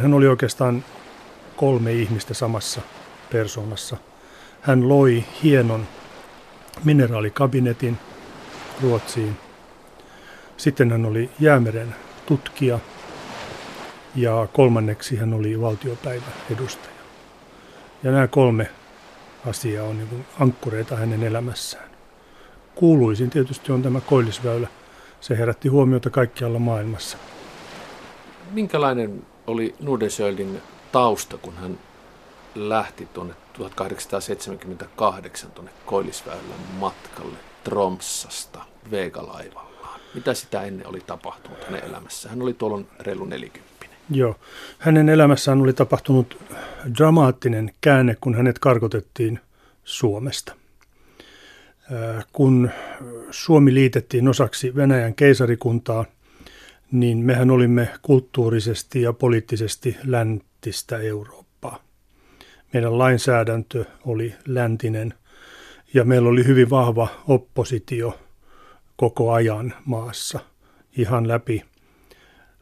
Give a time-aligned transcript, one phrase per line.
[0.00, 0.84] hän oli oikeastaan
[1.56, 2.80] kolme ihmistä samassa
[3.32, 3.96] persoonassa.
[4.60, 5.86] Hän loi hienon
[6.84, 7.98] mineraalikabinetin
[8.82, 9.36] Ruotsiin.
[10.56, 11.94] Sitten hän oli jäämeren
[12.26, 12.78] tutkija
[14.14, 16.94] ja kolmanneksi hän oli valtiopäivän edustaja.
[18.02, 18.70] Ja nämä kolme
[19.46, 21.90] asiaa on niin ankkureita hänen elämässään.
[22.74, 24.68] Kuuluisin tietysti on tämä koillisväylä.
[25.20, 27.18] Se herätti huomiota kaikkialla maailmassa.
[28.50, 30.62] Minkälainen oli Nudensjöldin
[30.92, 31.78] tausta, kun hän
[32.54, 40.00] lähti tuonne 1878 tuonne Koillisväylän matkalle Tromsasta Vegalaivallaan?
[40.14, 42.28] Mitä sitä ennen oli tapahtunut hänen elämässä?
[42.28, 43.74] Hän oli tuolloin reilu 40.
[44.10, 44.36] Joo.
[44.78, 46.38] Hänen elämässään oli tapahtunut
[46.98, 49.40] dramaattinen käänne, kun hänet karkotettiin
[49.84, 50.54] Suomesta.
[52.32, 52.70] Kun
[53.30, 56.04] Suomi liitettiin osaksi Venäjän keisarikuntaa,
[56.94, 61.82] niin mehän olimme kulttuurisesti ja poliittisesti läntistä Eurooppaa.
[62.72, 65.14] Meidän lainsäädäntö oli läntinen
[65.94, 68.18] ja meillä oli hyvin vahva oppositio
[68.96, 70.40] koko ajan maassa,
[70.96, 71.64] ihan läpi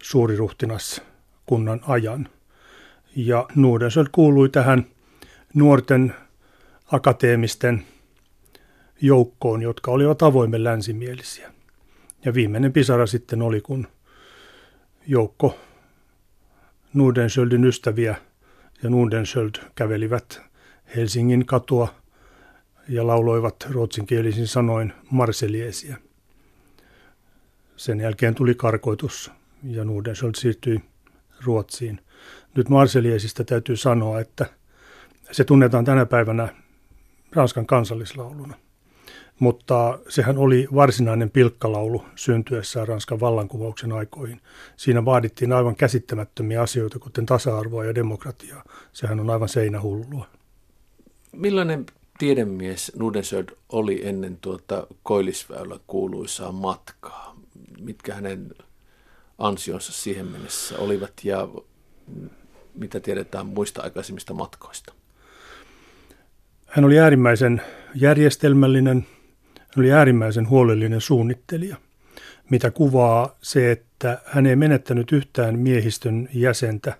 [0.02, 1.02] suuriruhtinas
[1.46, 2.28] kunnan ajan.
[3.16, 4.86] Ja Nordensöld kuului tähän
[5.54, 6.14] nuorten
[6.92, 7.84] akateemisten
[9.00, 11.52] joukkoon, jotka olivat avoimen länsimielisiä.
[12.24, 13.86] Ja viimeinen pisara sitten oli, kun
[15.06, 15.58] joukko
[16.94, 18.16] Nordensöldin ystäviä
[18.82, 20.40] ja Nordensöld kävelivät
[20.96, 21.94] Helsingin katua
[22.88, 25.96] ja lauloivat ruotsinkielisin sanoin marseliesia.
[27.76, 29.30] Sen jälkeen tuli karkoitus
[29.64, 30.80] ja Nordensöld siirtyi
[31.44, 32.00] Ruotsiin.
[32.56, 34.46] Nyt Marseliesistä täytyy sanoa, että
[35.32, 36.48] se tunnetaan tänä päivänä
[37.32, 38.54] Ranskan kansallislauluna.
[39.42, 44.40] Mutta sehän oli varsinainen pilkkalaulu syntyessään Ranskan vallankumouksen aikoihin.
[44.76, 48.64] Siinä vaadittiin aivan käsittämättömiä asioita, kuten tasa-arvoa ja demokratiaa.
[48.92, 50.26] Sehän on aivan seinähullua.
[51.32, 51.86] Millainen
[52.18, 57.36] tiedemies Nudensöld oli ennen tuota Koillisväylä kuuluisaa matkaa?
[57.80, 58.54] Mitkä hänen
[59.38, 61.48] ansionsa siihen mennessä olivat ja
[62.74, 64.92] mitä tiedetään muista aikaisemmista matkoista?
[66.66, 67.62] Hän oli äärimmäisen
[67.94, 69.06] järjestelmällinen,
[69.76, 71.76] hän oli äärimmäisen huolellinen suunnittelija,
[72.50, 76.98] mitä kuvaa se, että hän ei menettänyt yhtään miehistön jäsentä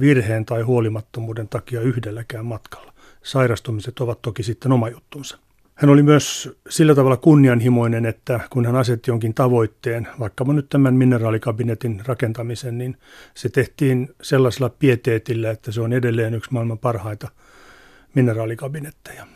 [0.00, 2.92] virheen tai huolimattomuuden takia yhdelläkään matkalla.
[3.22, 5.38] Sairastumiset ovat toki sitten oma juttunsa.
[5.74, 10.94] Hän oli myös sillä tavalla kunnianhimoinen, että kun hän asetti jonkin tavoitteen, vaikka nyt tämän
[10.94, 12.96] mineraalikabinetin rakentamisen, niin
[13.34, 17.28] se tehtiin sellaisella pieteetillä, että se on edelleen yksi maailman parhaita
[18.14, 19.26] mineraalikabinetteja.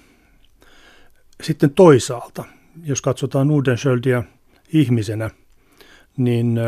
[1.42, 2.44] Sitten toisaalta,
[2.84, 4.22] jos katsotaan Udensköldia
[4.72, 5.30] ihmisenä,
[6.16, 6.60] niin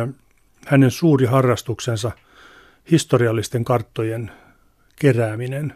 [0.67, 2.11] hänen suuri harrastuksensa
[2.91, 4.31] historiallisten karttojen
[4.97, 5.75] kerääminen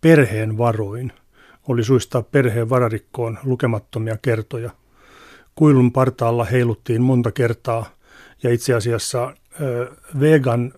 [0.00, 1.12] perheen varoin–
[1.68, 4.70] oli suistaa perheen vararikkoon lukemattomia kertoja.
[5.54, 7.86] Kuilun partaalla heiluttiin monta kertaa
[8.42, 9.34] ja itse asiassa
[10.20, 10.72] vegan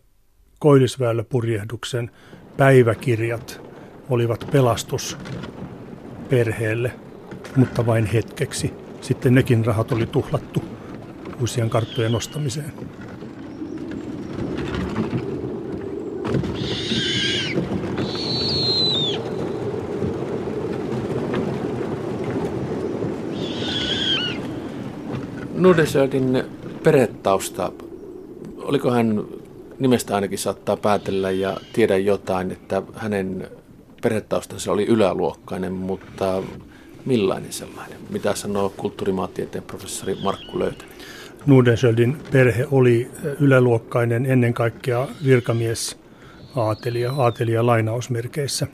[0.58, 2.10] koillisväyläpurjehduksen
[2.56, 3.60] päiväkirjat
[4.10, 5.18] olivat pelastus
[6.28, 6.92] perheelle,
[7.56, 8.74] mutta vain hetkeksi.
[9.00, 10.62] Sitten nekin rahat oli tuhlattu
[11.40, 12.72] uusien karttojen ostamiseen.
[25.54, 26.44] Nudesöldin
[26.82, 27.72] peretausta,
[28.56, 29.24] oliko hän
[29.78, 33.48] nimestä ainakin saattaa päätellä ja tiedä jotain, että hänen
[34.02, 36.42] perhetaustansa oli yläluokkainen, mutta
[37.08, 37.98] millainen sellainen?
[38.10, 40.94] Mitä sanoo kulttuurimaatieteen professori Markku Löytänen?
[41.46, 43.10] Nudensöldin perhe oli
[43.40, 45.98] yläluokkainen ennen kaikkea virkamies
[46.56, 48.66] aatelia, aatelia lainausmerkeissä.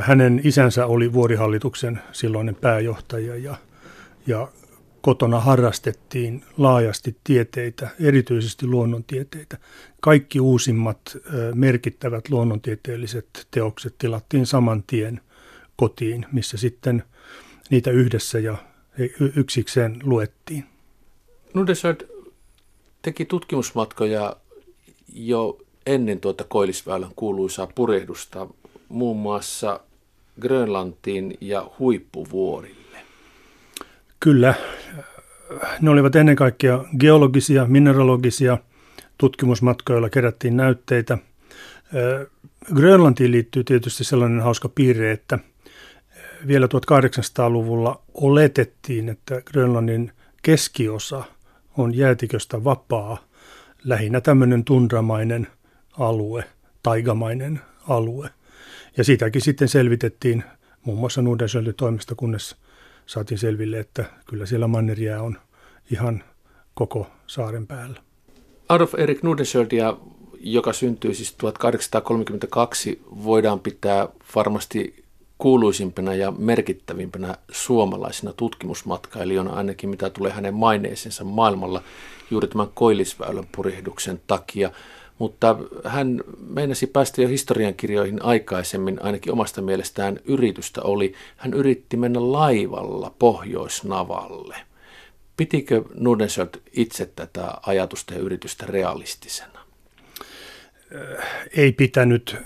[0.00, 3.56] Hänen isänsä oli vuorihallituksen silloinen pääjohtaja ja,
[4.26, 4.48] ja
[5.00, 9.58] kotona harrastettiin laajasti tieteitä, erityisesti luonnontieteitä.
[10.00, 11.16] Kaikki uusimmat
[11.54, 15.20] merkittävät luonnontieteelliset teokset tilattiin saman tien
[15.76, 17.02] kotiin, missä sitten
[17.70, 18.56] niitä yhdessä ja
[19.36, 20.64] yksikseen luettiin.
[21.54, 22.00] Nudesard
[23.02, 24.36] teki tutkimusmatkoja
[25.14, 28.46] jo ennen tuota Koillisväylän kuuluisaa purehdusta
[28.88, 29.80] muun muassa
[30.40, 32.98] Grönlantiin ja huippuvuorille.
[34.20, 34.54] Kyllä,
[35.80, 38.58] ne olivat ennen kaikkea geologisia, mineralogisia
[39.18, 41.18] tutkimusmatkoja, joilla kerättiin näytteitä.
[42.74, 45.38] Grönlantiin liittyy tietysti sellainen hauska piirre, että
[46.46, 50.12] vielä 1800-luvulla oletettiin, että Grönlannin
[50.42, 51.24] keskiosa
[51.78, 53.18] on jäätiköstä vapaa,
[53.84, 55.46] lähinnä tämmöinen tundramainen
[55.98, 56.44] alue,
[56.82, 58.30] taigamainen alue.
[58.96, 60.44] Ja sitäkin sitten selvitettiin
[60.84, 62.56] muun muassa Nudensjöldin toimesta, kunnes
[63.06, 65.38] saatiin selville, että kyllä siellä manneria on
[65.90, 66.24] ihan
[66.74, 68.00] koko saaren päällä.
[68.68, 69.96] Adolf Erik Nordenskjöldia,
[70.40, 75.04] joka syntyi siis 1832, voidaan pitää varmasti
[75.38, 81.82] kuuluisimpana ja merkittävimpänä suomalaisena tutkimusmatkailijana, ainakin mitä tulee hänen maineisensa maailmalla
[82.30, 84.70] juuri tämän koillisväylän purjehduksen takia.
[85.18, 91.14] Mutta hän meinasi päästä jo historiankirjoihin aikaisemmin, ainakin omasta mielestään yritystä oli.
[91.36, 94.56] Hän yritti mennä laivalla Pohjoisnavalle.
[95.36, 99.66] Pitikö Nordenskjöld itse tätä ajatusta ja yritystä realistisena?
[101.56, 102.36] Ei pitänyt.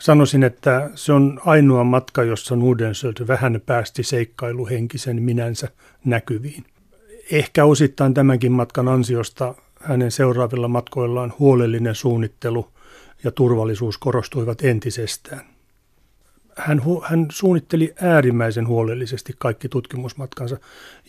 [0.00, 5.68] Sanoisin, että se on ainoa matka, jossa Nordenskjöld vähän päästi seikkailuhenkisen minänsä
[6.04, 6.64] näkyviin.
[7.32, 12.68] Ehkä osittain tämänkin matkan ansiosta hänen seuraavilla matkoillaan huolellinen suunnittelu
[13.24, 15.46] ja turvallisuus korostuivat entisestään.
[16.56, 20.56] Hän, hän suunnitteli äärimmäisen huolellisesti kaikki tutkimusmatkansa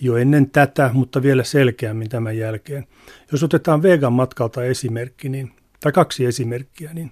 [0.01, 2.87] jo ennen tätä, mutta vielä selkeämmin tämän jälkeen.
[3.31, 7.11] Jos otetaan Vegan matkalta esimerkki, niin, tai kaksi esimerkkiä, niin,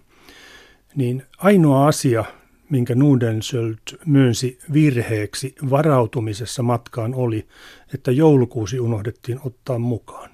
[0.95, 2.25] niin ainoa asia,
[2.69, 7.47] minkä Nudensöld myönsi virheeksi varautumisessa matkaan oli,
[7.93, 10.29] että joulukuusi unohdettiin ottaa mukaan.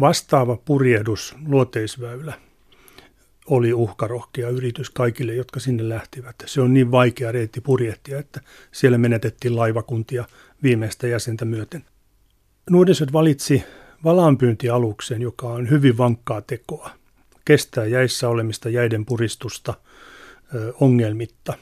[0.00, 2.34] Vastaava purjehdus, luoteisväylä,
[3.46, 6.36] oli uhkarohkea yritys kaikille, jotka sinne lähtivät.
[6.46, 8.40] Se on niin vaikea reitti purjehtia, että
[8.72, 10.24] siellä menetettiin laivakuntia
[10.62, 11.84] viimeistä jäsentä myöten.
[12.70, 13.64] Nuoriset valitsi
[14.04, 16.90] valaanpyyntialuksen, joka on hyvin vankkaa tekoa.
[17.44, 19.74] Kestää jäissä olemista jäiden puristusta
[20.80, 21.54] ongelmitta.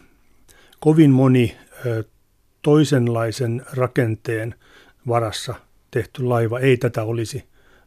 [0.81, 1.57] Kovin moni
[2.63, 4.55] toisenlaisen rakenteen
[5.09, 5.55] varassa
[5.91, 7.45] tehty laiva ei tätä olisi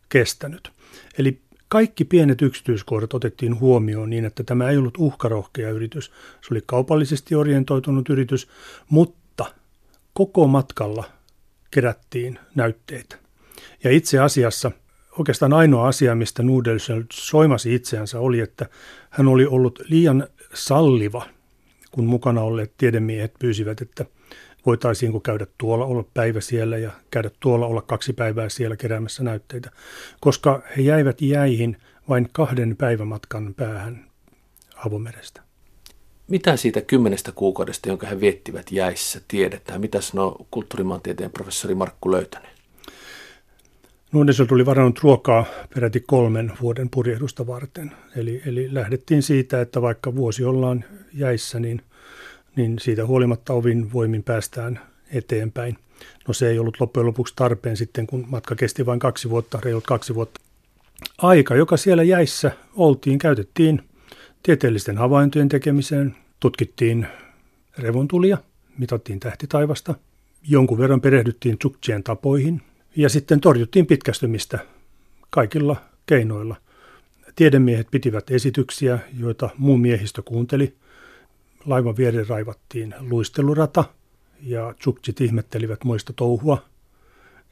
[0.10, 0.72] kestänyt.
[1.18, 6.12] Eli kaikki pienet yksityiskohdat otettiin huomioon niin, että tämä ei ollut uhkarohkea yritys.
[6.42, 8.48] Se oli kaupallisesti orientoitunut yritys,
[8.90, 9.46] mutta
[10.14, 11.04] koko matkalla
[11.74, 13.16] kerättiin näytteitä.
[13.84, 14.72] Ja itse asiassa
[15.20, 18.66] oikeastaan ainoa asia, mistä Nudelsel soimasi itseänsä, oli, että
[19.10, 21.26] hän oli ollut liian salliva,
[21.92, 24.06] kun mukana olleet tiedemiehet pyysivät, että
[24.66, 29.72] voitaisiinko käydä tuolla, olla päivä siellä ja käydä tuolla, olla kaksi päivää siellä keräämässä näytteitä,
[30.20, 31.78] koska he jäivät jäihin
[32.10, 34.06] vain kahden päivämatkan päähän
[34.86, 35.53] avomerestä.
[36.28, 39.82] Mitä siitä kymmenestä kuukaudesta, jonka he viettivät jäissä, tiedetään?
[39.82, 42.50] Mitä sanoo kulttuurimaantieteen professori Markku Löytänen?
[44.12, 47.92] Nuudensel tuli varannut ruokaa peräti kolmen vuoden purjehdusta varten.
[48.16, 51.82] Eli, eli lähdettiin siitä, että vaikka vuosi ollaan jäissä, niin,
[52.56, 54.80] niin siitä huolimatta ovin voimin päästään
[55.12, 55.78] eteenpäin.
[56.28, 59.88] No se ei ollut loppujen lopuksi tarpeen sitten, kun matka kesti vain kaksi vuotta, reilut
[59.88, 60.42] kaksi vuotta.
[61.18, 63.82] Aika, joka siellä jäissä oltiin, käytettiin
[64.44, 67.08] tieteellisten havaintojen tekemiseen, tutkittiin
[67.78, 68.38] revontulia,
[68.78, 69.96] mitattiin tähtitaivasta,
[70.48, 72.62] jonkun verran perehdyttiin tsuktien tapoihin
[72.96, 74.60] ja sitten torjuttiin pitkästymistä
[75.30, 76.56] kaikilla keinoilla.
[77.36, 80.76] Tiedemiehet pitivät esityksiä, joita muu miehistö kuunteli.
[81.66, 83.84] Laivan viereen raivattiin luistelurata
[84.42, 86.64] ja tsuksit ihmettelivät muista touhua,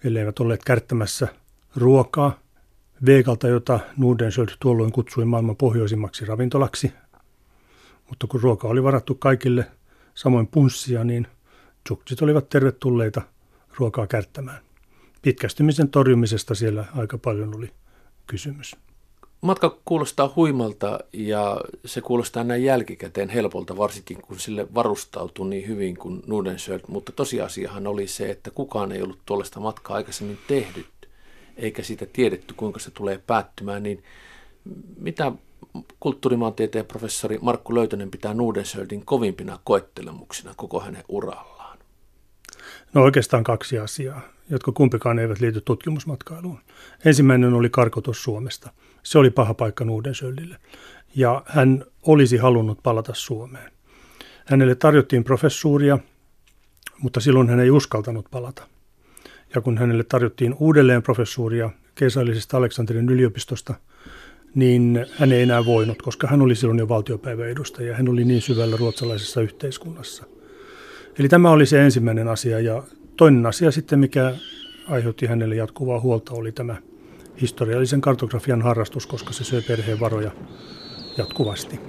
[0.03, 1.27] elleivät olleet kärttämässä
[1.75, 2.39] ruokaa.
[3.05, 6.93] Vegalta, jota Nordenskjöld tuolloin kutsui maailman pohjoisimmaksi ravintolaksi.
[8.09, 9.65] Mutta kun ruoka oli varattu kaikille,
[10.15, 11.27] samoin punssia, niin
[11.83, 13.21] tsuksit olivat tervetulleita
[13.77, 14.59] ruokaa kärttämään.
[15.21, 17.71] Pitkästymisen torjumisesta siellä aika paljon oli
[18.27, 18.75] kysymys.
[19.41, 25.97] Matka kuulostaa huimalta ja se kuulostaa näin jälkikäteen helpolta, varsinkin kun sille varustautui niin hyvin
[25.97, 30.87] kuin Nordenskjöld, mutta tosiasiahan oli se, että kukaan ei ollut tuollaista matkaa aikaisemmin tehnyt,
[31.57, 34.03] eikä siitä tiedetty, kuinka se tulee päättymään, niin
[34.99, 35.31] mitä
[35.99, 41.77] kulttuurimaantieteen professori Markku Löytönen pitää Nordenskjöldin kovimpina koettelemuksina koko hänen urallaan?
[42.93, 46.59] No oikeastaan kaksi asiaa, jotka kumpikaan eivät liity tutkimusmatkailuun.
[47.05, 48.69] Ensimmäinen oli karkotus Suomesta–
[49.03, 50.57] se oli paha paikka Nuudensöldille.
[51.15, 53.71] Ja hän olisi halunnut palata Suomeen.
[54.45, 55.99] Hänelle tarjottiin professuuria,
[56.99, 58.67] mutta silloin hän ei uskaltanut palata.
[59.55, 63.73] Ja kun hänelle tarjottiin uudelleen professuuria keisarallisesta Aleksanterin yliopistosta,
[64.55, 67.95] niin hän ei enää voinut, koska hän oli silloin jo valtiopäiväedustaja.
[67.95, 70.25] Hän oli niin syvällä ruotsalaisessa yhteiskunnassa.
[71.19, 72.59] Eli tämä oli se ensimmäinen asia.
[72.59, 72.83] Ja
[73.17, 74.33] toinen asia sitten, mikä
[74.87, 76.75] aiheutti hänelle jatkuvaa huolta, oli tämä
[77.41, 80.31] historiallisen kartografian harrastus, koska se söi perheen varoja
[81.17, 81.79] jatkuvasti.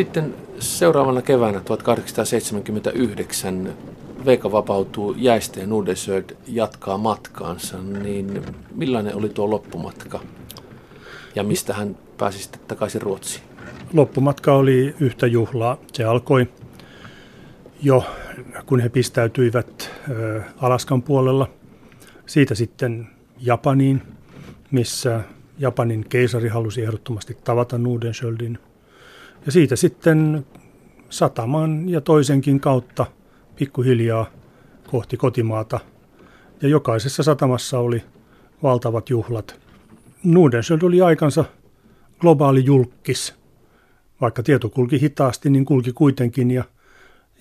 [0.00, 3.74] Sitten seuraavana keväänä 1879
[4.24, 8.42] Veika vapautuu jäistä ja Nudesöd jatkaa matkaansa, niin
[8.74, 10.20] millainen oli tuo loppumatka
[11.34, 13.44] ja mistä hän pääsi sitten takaisin Ruotsiin?
[13.92, 15.76] Loppumatka oli yhtä juhlaa.
[15.92, 16.48] Se alkoi
[17.82, 18.04] jo,
[18.66, 19.90] kun he pistäytyivät
[20.56, 21.48] Alaskan puolella.
[22.26, 23.08] Siitä sitten
[23.40, 24.02] Japaniin,
[24.70, 25.20] missä
[25.58, 28.58] Japanin keisari halusi ehdottomasti tavata Nudenskjöldin.
[29.46, 30.46] Ja siitä sitten
[31.10, 33.06] sataman ja toisenkin kautta
[33.56, 34.26] pikkuhiljaa
[34.90, 35.80] kohti kotimaata.
[36.62, 38.02] Ja jokaisessa satamassa oli
[38.62, 39.60] valtavat juhlat.
[40.24, 41.44] Nudenskjöld oli aikansa
[42.20, 43.34] globaali julkis.
[44.20, 46.64] Vaikka tieto kulki hitaasti, niin kulki kuitenkin ja–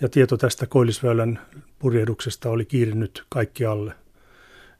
[0.01, 1.39] ja tieto tästä Koillisväylän
[1.79, 3.93] purjehduksesta oli kiirinyt kaikkialle.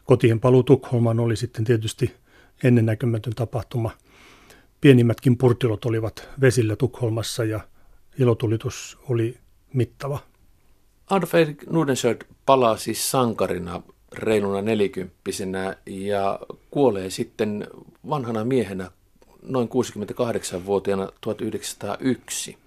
[0.06, 2.16] Kotien paluu Tukholmaan oli sitten tietysti
[2.64, 3.92] ennennäkemätön tapahtuma.
[4.82, 7.60] Pienimmätkin purtilot olivat vesillä Tukholmassa ja
[8.20, 9.38] ilotulitus oli
[9.74, 10.20] mittava.
[11.10, 11.32] Adolf
[11.70, 13.82] Nordenskjöld palaa siis sankarina
[14.14, 16.40] reiluna nelikymppisenä ja
[16.72, 17.68] kuolee sitten
[18.10, 18.92] vanhana miehenä
[19.42, 22.58] noin 68-vuotiaana 1901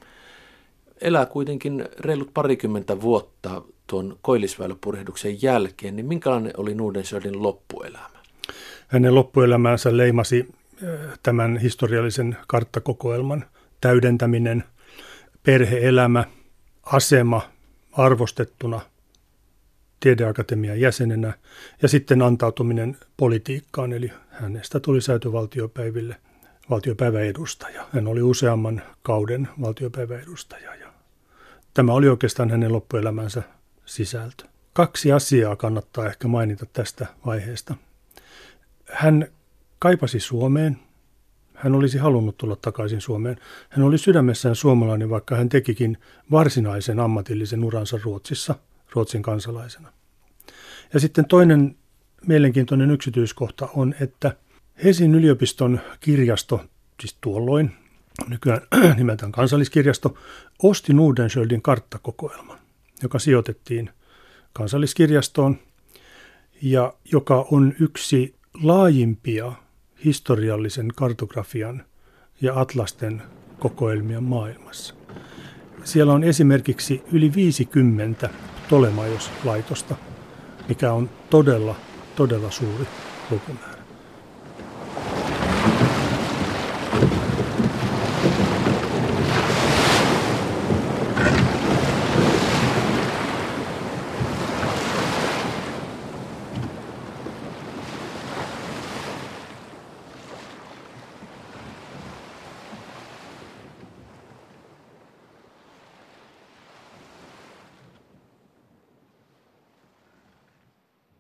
[1.01, 8.11] elää kuitenkin reilut parikymmentä vuotta tuon koillisväyläpurjehduksen jälkeen, niin minkälainen oli Nordenskjöldin loppuelämä?
[8.89, 10.49] Hänen loppuelämäänsä leimasi
[11.23, 13.45] tämän historiallisen karttakokoelman
[13.81, 14.65] täydentäminen,
[15.43, 16.25] perheelämä,
[16.83, 17.51] asema
[17.93, 18.81] arvostettuna
[20.01, 21.33] tiedeakatemian jäsenenä
[21.83, 26.17] ja sitten antautuminen politiikkaan, eli hänestä tuli säätövaltiopäiville
[26.71, 27.87] valtiopäiväedustaja.
[27.93, 30.93] Hän oli useamman kauden valtiopäiväedustaja ja
[31.75, 33.43] Tämä oli oikeastaan hänen loppuelämänsä
[33.85, 34.45] sisältö.
[34.73, 37.75] Kaksi asiaa kannattaa ehkä mainita tästä vaiheesta.
[38.93, 39.27] Hän
[39.83, 40.77] kaipasi Suomeen.
[41.55, 43.37] Hän olisi halunnut tulla takaisin Suomeen.
[43.69, 45.99] Hän oli sydämessään suomalainen, vaikka hän tekikin
[46.31, 48.55] varsinaisen ammatillisen uransa Ruotsissa,
[48.93, 49.93] Ruotsin kansalaisena.
[50.95, 51.77] Ja sitten toinen
[52.27, 54.37] mielenkiintoinen yksityiskohta on, että
[54.85, 56.65] Helsingin yliopiston kirjasto,
[57.01, 57.71] siis tuolloin
[58.29, 58.61] nykyään
[58.97, 60.19] nimeltään kansalliskirjasto,
[60.63, 62.59] osti Nordenskjöldin karttakokoelman,
[63.03, 63.91] joka sijoitettiin
[64.53, 65.59] kansalliskirjastoon
[66.63, 69.53] ja joka on yksi laajimpia
[70.05, 71.85] historiallisen kartografian
[72.41, 73.23] ja atlasten
[73.59, 74.95] kokoelmia maailmassa.
[75.85, 78.31] Siellä on esimerkiksi yli 50
[78.69, 79.95] Tolemaios-laitosta,
[80.69, 81.75] mikä on todella,
[82.17, 82.87] todella suuri
[83.31, 83.82] lukumäärä.